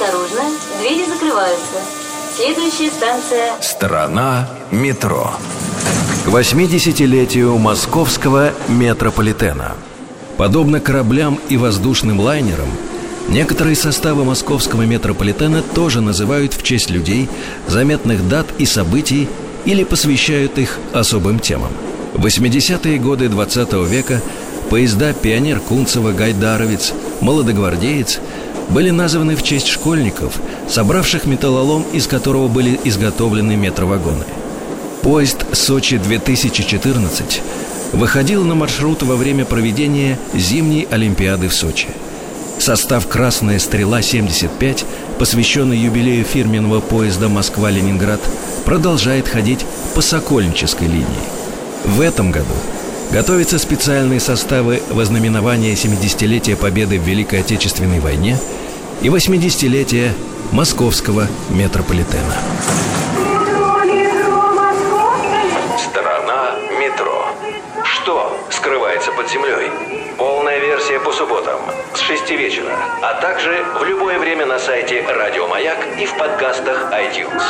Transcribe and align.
Осторожно, 0.00 0.42
двери 0.80 1.04
закрываются. 1.06 1.78
Следующая 2.36 2.88
станция... 2.88 3.60
Страна 3.60 4.48
метро. 4.70 5.32
К 6.24 6.28
80-летию 6.28 7.58
московского 7.58 8.52
метрополитена. 8.68 9.74
Подобно 10.36 10.78
кораблям 10.78 11.40
и 11.48 11.56
воздушным 11.56 12.20
лайнерам, 12.20 12.68
некоторые 13.28 13.74
составы 13.74 14.24
московского 14.24 14.82
метрополитена 14.82 15.62
тоже 15.62 16.00
называют 16.00 16.54
в 16.54 16.62
честь 16.62 16.90
людей, 16.90 17.28
заметных 17.66 18.28
дат 18.28 18.46
и 18.58 18.66
событий 18.66 19.28
или 19.64 19.82
посвящают 19.82 20.58
их 20.58 20.78
особым 20.92 21.40
темам. 21.40 21.72
В 22.14 22.24
80-е 22.24 22.98
годы 22.98 23.28
20 23.28 23.72
века 23.88 24.22
поезда 24.70 25.12
«Пионер 25.12 25.58
Кунцево», 25.58 26.12
«Гайдаровец», 26.12 26.92
«Молодогвардеец» 27.20 28.20
были 28.70 28.90
названы 28.90 29.36
в 29.36 29.42
честь 29.42 29.68
школьников, 29.68 30.34
собравших 30.68 31.24
металлолом, 31.26 31.84
из 31.92 32.06
которого 32.06 32.48
были 32.48 32.78
изготовлены 32.84 33.56
метровагоны. 33.56 34.24
Поезд 35.02 35.46
«Сочи-2014» 35.52 37.40
выходил 37.92 38.44
на 38.44 38.54
маршрут 38.54 39.02
во 39.02 39.16
время 39.16 39.44
проведения 39.44 40.18
зимней 40.34 40.86
Олимпиады 40.90 41.48
в 41.48 41.54
Сочи. 41.54 41.88
Состав 42.58 43.06
«Красная 43.06 43.58
стрела-75», 43.58 44.84
посвященный 45.18 45.78
юбилею 45.78 46.24
фирменного 46.24 46.80
поезда 46.80 47.28
«Москва-Ленинград», 47.28 48.20
продолжает 48.64 49.28
ходить 49.28 49.64
по 49.94 50.00
Сокольнической 50.00 50.88
линии. 50.88 51.06
В 51.84 52.00
этом 52.00 52.30
году 52.32 52.52
готовятся 53.10 53.58
специальные 53.58 54.20
составы 54.20 54.82
вознаменования 54.90 55.74
70-летия 55.74 56.56
Победы 56.56 56.98
в 56.98 57.02
Великой 57.02 57.40
Отечественной 57.40 58.00
войне 58.00 58.38
и 59.00 59.08
80-летия 59.08 60.12
Московского 60.52 61.26
метрополитена. 61.50 62.34
Страна 65.78 66.54
метро. 66.78 67.26
Что 67.84 68.38
скрывается 68.50 69.12
под 69.12 69.30
землей? 69.30 69.70
Полная 70.16 70.58
версия 70.58 70.98
по 70.98 71.12
субботам 71.12 71.60
с 71.94 72.00
6 72.00 72.30
вечера, 72.30 72.76
а 73.02 73.20
также 73.20 73.64
в 73.78 73.84
любое 73.84 74.18
время 74.18 74.46
на 74.46 74.58
сайте 74.58 75.04
Радио 75.06 75.46
Маяк 75.46 75.78
и 75.98 76.06
в 76.06 76.16
подкастах 76.16 76.92
iTunes. 76.92 77.42